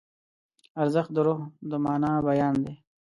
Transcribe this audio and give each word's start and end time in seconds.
ارزښت 0.81 1.11
د 1.15 1.17
روح 1.25 1.39
د 1.69 1.71
مانا 1.83 2.11
بیان 2.27 2.55
دی. 2.65 2.75